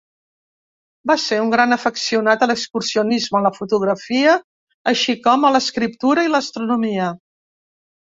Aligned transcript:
Va 1.09 1.15
ser 1.23 1.35
un 1.41 1.49
gran 1.55 1.75
afeccionat 1.75 2.45
a 2.45 2.47
l'excursionisme, 2.51 3.41
la 3.47 3.51
fotografia 3.57 4.31
així 4.93 5.15
com 5.27 5.45
a 5.45 5.53
l'escriptura 5.57 6.25
i 6.29 6.33
l’astronomia. 6.37 7.11